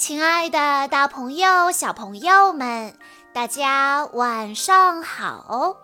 [0.00, 2.96] 亲爱的，大朋友、小朋友们，
[3.34, 5.76] 大家晚上好！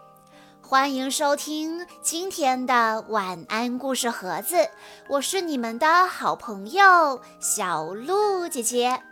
[0.63, 4.71] 欢迎收听今天的晚安故事盒子，
[5.11, 9.03] 我是你们的好朋友小鹿姐姐。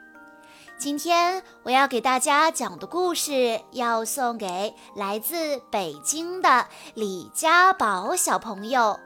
[0.78, 8.98] 今天我要给大家讲的故事，要送给来自北京的李家宝小朋友。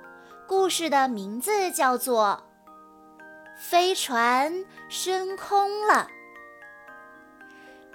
[0.47, 2.45] 故事的名字叫做。
[3.59, 6.07] 飞船升空了。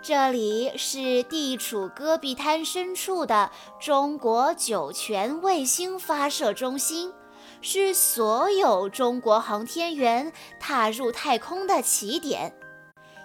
[0.01, 3.49] 这里是地处戈壁滩深处的
[3.79, 7.13] 中国酒泉卫星发射中心，
[7.61, 12.53] 是所有中国航天员踏入太空的起点。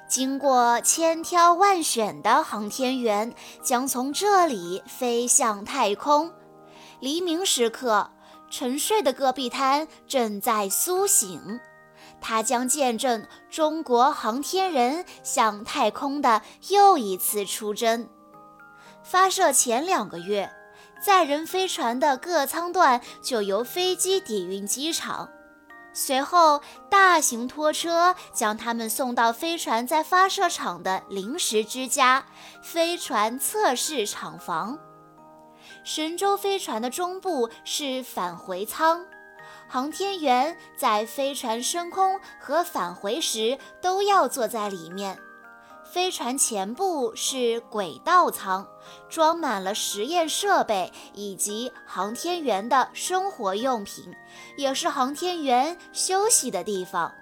[0.09, 6.32] 经过千挑万选的航天员将从这里飞向太空。
[7.01, 8.12] 黎明时刻，
[8.48, 11.59] 沉睡的戈壁滩正在苏醒。
[12.21, 18.09] 它将见证中国航天人向太空的又一次出征。
[19.02, 20.51] 发射前两个月，
[21.05, 25.29] 载人飞船的各舱段就由飞机抵运机场，
[25.95, 26.60] 随后
[26.91, 32.27] 大型拖车将它们送到飞船在发射场的临时之家——
[32.63, 34.79] 飞船测试厂房。
[35.85, 39.05] 神舟飞船的中部是返回舱。
[39.69, 45.19] 航天员在飞船升空和返回时都要坐在里面。
[45.85, 48.66] 飞船前部是轨道舱，
[49.09, 54.15] 装满了实验设备以及航天员的生活用品，
[54.57, 57.13] 也是航天员休息的地方。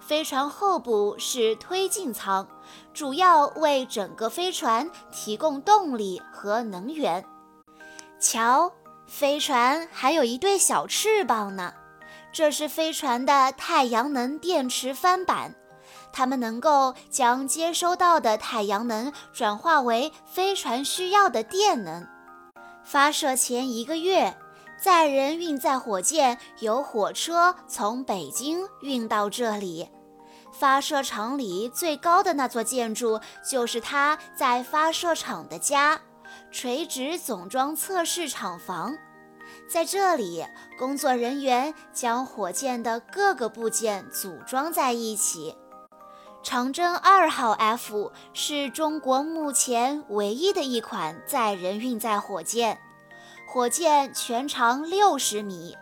[0.00, 2.46] 飞船后部是推进舱，
[2.92, 7.24] 主要为整个飞船提供动力和能源。
[8.20, 8.72] 瞧。
[9.06, 11.72] 飞船还有一对小翅膀呢，
[12.32, 15.54] 这是飞船的太阳能电池帆板，
[16.12, 22.06] 它们能够将接收到的太阳能转化为飞船需要的电能。
[22.82, 24.36] 发射前一个月，
[24.76, 29.88] 载人运载火箭由火车从北京运到这里，
[30.52, 36.00] 发射场里最高的那座建筑就是它在发射场的家。
[36.50, 38.96] 垂直总装测试厂房，
[39.68, 40.44] 在这里，
[40.78, 45.56] 工作人员将火箭的各个部件组装在一起。
[46.42, 52.78] 长征二号 F 是中国目前唯一的一款载人运载火箭，
[53.48, 55.76] 火箭全长六十米，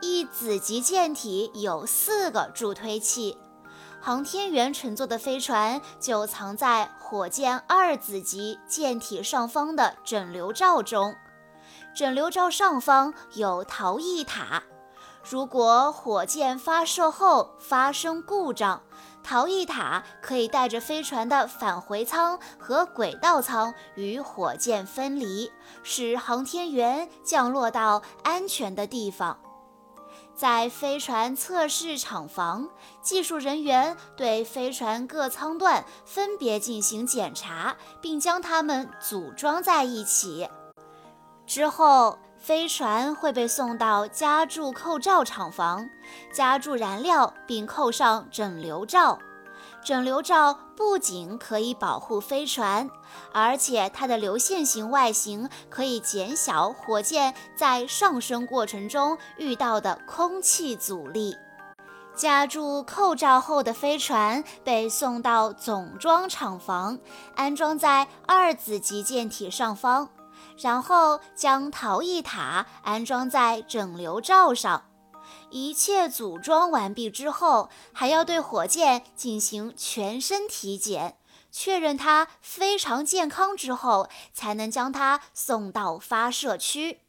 [0.00, 3.36] 一子级舰体有四个助推器。
[4.04, 11.14] 航天员乘坐的飞船就藏在火箭二子级舰体上方的整流罩中，
[11.96, 14.62] 整流罩上方有逃逸塔。
[15.26, 18.82] 如果火箭发射后发生故障，
[19.22, 25.50] 逃逸塔可以带着飞船的返回舱和轨道舱与火箭分离，
[25.82, 29.38] 使航天员降落到安全的地方。
[30.34, 32.68] 在飞船测试厂房，
[33.00, 40.48] 技术人员对飞船各舱段分别进行检查，并将它们组装在一起。
[41.46, 45.88] 之后，飞船会被送到加注扣罩厂房，
[46.32, 49.18] 加注燃料并扣上整流罩。
[49.84, 52.88] 整流罩不仅可以保护飞船，
[53.32, 61.36] 而且它的流线型外形可以减小火箭在上升过程中遇到的空气阻力。
[62.16, 66.98] 加注扣罩后的飞船被送到总装厂房，
[67.34, 70.08] 安装在二子级舰体上方，
[70.56, 74.82] 然后将逃逸塔安装在整流罩上。
[75.50, 81.16] 一切组装完毕之后，还要对火箭进行全身体检，
[81.52, 87.00] 确认它非常健康之后，才能将它送到发射区。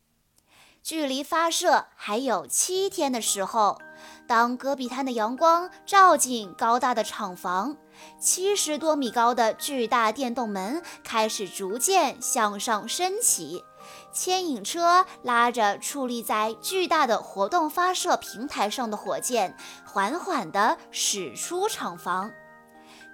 [0.84, 3.82] 距离发射还有七天的时候，
[4.28, 7.78] 当戈壁滩的阳光照进高大的厂房，
[8.20, 13.64] 七十多米高的巨大电动门开始逐渐向上升起。
[14.12, 19.56] 牵引车拉着矗立在巨大的活动发射平台上的火箭，
[19.86, 22.32] 缓缓地驶出厂房。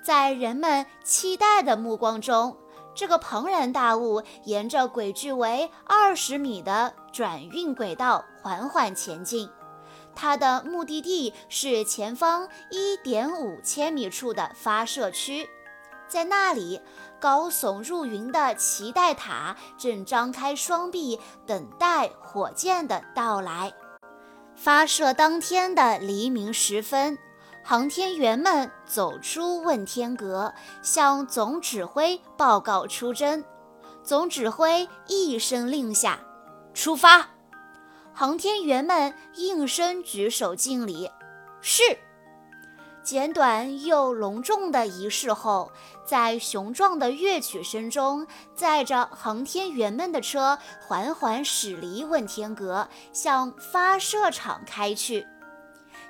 [0.04, 2.58] 在人们期待的目光中，
[2.96, 9.50] 这个庞然大物沿着轨距为二十米的转运轨道缓缓前进。
[10.14, 15.48] 它的目的地是前方一点五千米处的发射区。
[16.12, 16.82] 在那里，
[17.22, 21.18] 高耸入云的脐带塔正张开双臂，
[21.48, 23.72] 等待火箭的到来。
[24.54, 27.18] 发射当天的黎明时分，
[27.64, 33.42] 航天员们走出问天阁，向总指挥报告出征。
[34.04, 36.20] 总指挥一声令下，
[36.74, 37.30] 出发。
[38.14, 41.10] 航天员们应声举手敬礼，
[41.62, 41.82] 是。
[43.04, 45.72] 简短又隆重的仪式后，
[46.06, 55.26] 在雄壮的乐曲声中，载着航天员们的车缓缓驶离问天阁，向发射场开去。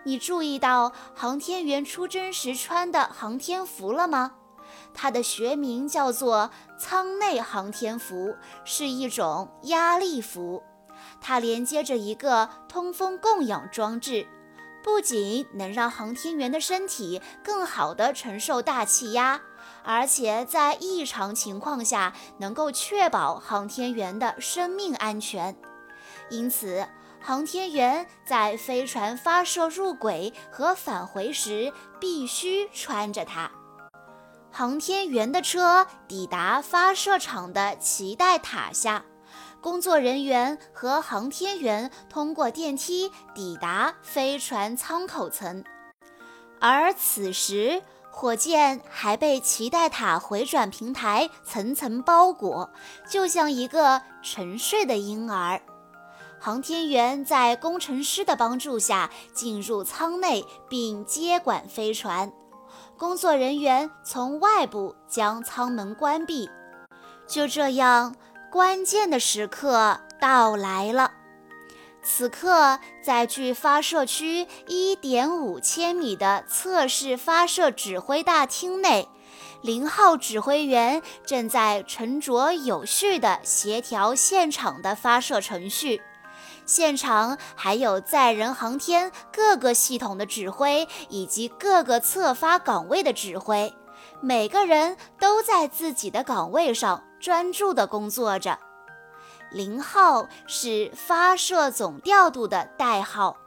[0.04, 4.34] 你注意到航天员出征时穿的航天服了吗？
[4.94, 8.36] 它的学名叫做舱内航天服，
[8.66, 10.62] 是一种压力服。
[11.22, 14.28] 它连接着一个通风供氧装置。
[14.84, 19.42] 不仅能让航天员的身体更好地承受大气压，
[19.84, 25.56] 而且在异常情况下能够确保航天员的生命安全。
[26.30, 26.88] 因此，
[27.22, 33.52] 航天员在飞船发射入轨和返回时必须穿着它。
[34.52, 39.06] 航天员的车抵达发射场的脐带塔下。
[39.62, 45.64] 工作人员和航天员通过电梯抵达飞船舱口层，
[46.60, 52.72] 而此时火箭还被脐带塔回转平台层层包裹，
[53.08, 55.62] 就像一个沉睡的婴儿。
[56.40, 62.34] 航天员在工程师的帮助下进入舱内并接管飞船，
[62.98, 66.50] 工作人员从外部将舱门关闭。
[67.28, 68.16] 就这样。
[68.52, 71.14] 关键的时刻到来了。
[72.04, 79.08] 此刻，在距发射区一点五千米的测试发射指挥大厅内，
[79.62, 86.02] 零号指挥员正在沉着有序地协调现场的发射程序。
[86.66, 93.74] 现场还有载人航天各个系统的指挥以及各个测发岗位的指挥，
[94.22, 97.04] 每个人都在自己的岗位上。
[97.22, 98.58] 专注地工作着。
[99.52, 103.38] 零号是发射总调度的代号。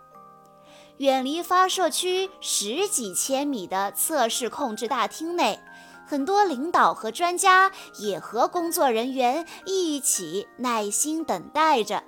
[0.98, 5.58] 远离发射区十几千米的测试控制大厅内，
[6.06, 12.04] 很多领导和专家也和工作人员一起耐心等待着。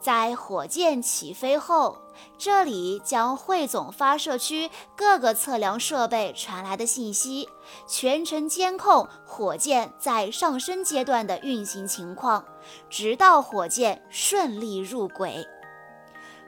[0.00, 1.98] 在火箭起飞后，
[2.38, 7.48] 这里将汇总发射区各个测量设备传来的信息，
[7.86, 12.44] 全程监控火箭在上升阶段的运行情况，
[12.88, 15.46] 直到火箭顺利入轨。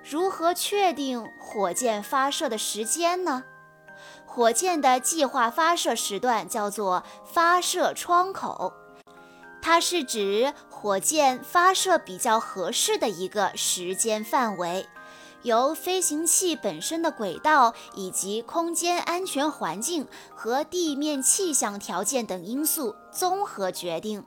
[0.03, 3.45] 如何确定火箭发射的时间呢？
[4.27, 8.73] 火箭的计划发射时段叫做发射窗口。
[9.63, 14.87] 它是指火箭发射比较合适的一个时间范围，
[15.43, 24.25] 由飞行器本身的轨道以及空间安全环境和地面气象条件等因素综合决定。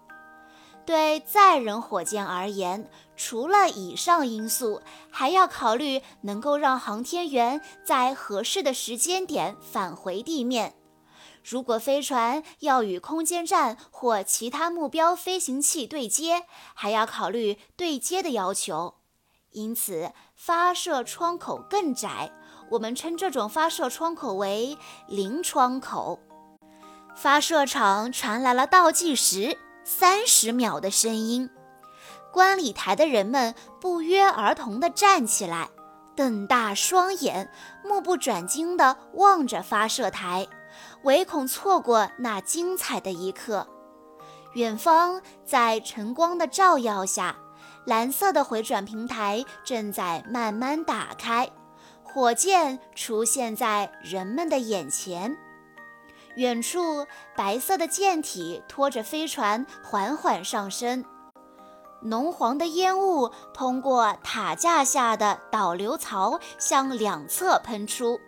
[0.85, 10.75] 对载人火箭而言，除了以上因素，还要考虑能够让航天员在合适的时间点返回地面。
[11.47, 18.95] 如果飞船要与空间站或其他目标飞行器对接，还要考虑对接的要求，
[19.51, 22.31] 因此发射窗口更窄。
[22.71, 24.75] 我们称这种发射窗口为
[25.07, 26.19] 零窗口。
[27.15, 31.51] 发射场传来了倒计时三十秒的声音，
[32.33, 35.69] 观礼台的人们不约而同地站起来，
[36.15, 37.51] 瞪大双眼，
[37.83, 40.47] 目不转睛地望着发射台。
[41.05, 43.67] 唯恐错过那精彩的一刻。
[44.53, 47.35] 远方，在晨光的照耀下，
[47.85, 51.47] 蓝色的回转平台正在慢慢打开，
[52.03, 55.37] 火箭出现在人们的眼前。
[56.37, 61.05] 远处，白色的舰体拖着飞船缓缓上升，
[62.01, 68.19] 浓黄的烟雾通过塔架下的导流槽向两侧喷出。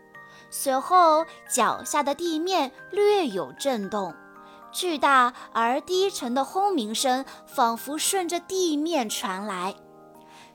[0.50, 4.14] 随后，脚下的地面略有震动，
[4.72, 9.76] 巨大而低沉的轰鸣声仿佛顺着地面传来。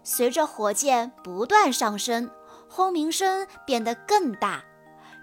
[0.02, 2.30] 随着火箭不断上升，
[2.68, 4.64] 轰鸣声变得更大。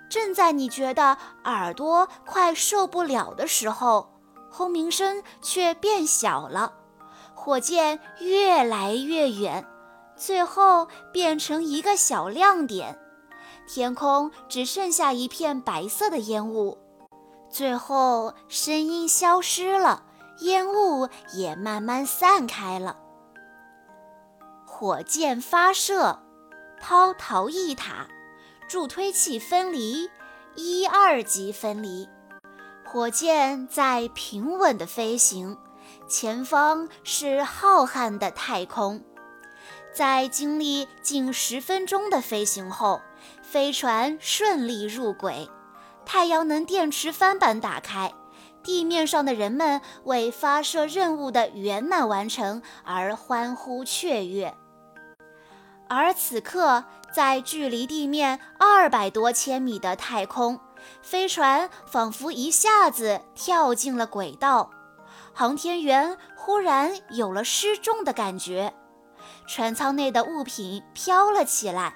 [0.09, 4.09] 正在你觉得耳朵快受不了的时候，
[4.49, 6.73] 轰鸣声却变小了，
[7.33, 9.65] 火箭越来越远，
[10.15, 12.97] 最后变成一个小亮点。
[13.71, 16.79] 天空只剩下一片白色的烟雾，
[17.51, 20.05] 最后声音消失了，
[20.39, 22.97] 烟雾也慢慢散开了。
[24.65, 26.19] 火箭发射，
[26.81, 28.07] 抛逃逸塔，
[28.67, 30.09] 助推器分离，
[30.55, 32.09] 一二级分离。
[32.83, 35.55] 火箭在平稳的飞行，
[36.07, 39.03] 前方是浩瀚的太空。
[39.91, 43.01] 在经历近十分钟的飞行后，
[43.41, 45.49] 飞船顺利入轨，
[46.05, 48.13] 太阳能电池帆板打开，
[48.63, 54.55] 地面上的人们为发射任务的圆满完成而欢呼雀跃。
[55.89, 60.59] 而此刻，在距离地面二百多千米的太空，
[61.01, 64.69] 飞船仿佛一下子跳进了轨道，
[65.33, 68.71] 航天员忽然有了失重的感觉，
[69.47, 71.93] 船舱内的物品飘了起来。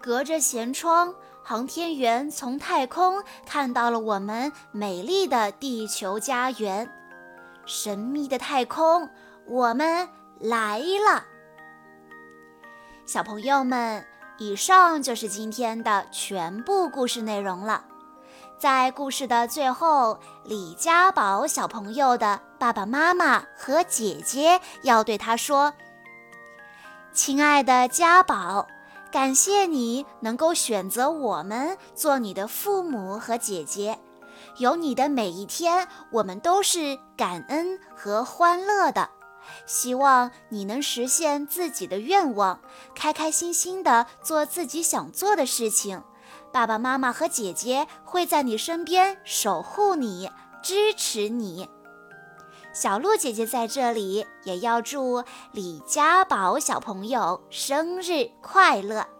[0.00, 6.90] 隔着舷窗，航天员从太空看到了我们美丽的地球家园。
[7.66, 9.08] 神秘的太空，
[9.46, 10.08] 我们
[10.40, 11.24] 来了。
[13.06, 14.06] 小朋友们，
[14.38, 17.84] 以上就是今天的全部故事内容了。
[18.58, 25.72] 在故事的最后，李家宝小朋友的爸爸妈妈和姐姐要对他说
[27.12, 28.68] ：“亲爱的家宝，
[29.10, 33.98] 感谢你能够选择我们做你的父母和姐姐。
[34.58, 39.10] 有你的每一天，我们都是感恩和欢乐的。”
[39.66, 42.60] 希望你能实现自己的愿望，
[42.94, 46.02] 开开心心的做自己想做的事情。
[46.52, 50.30] 爸爸妈妈和姐姐会在你身边守护你，
[50.62, 51.68] 支持你。
[52.72, 59.19] 小鹿姐姐在这里也要祝李家宝小朋友生日快乐。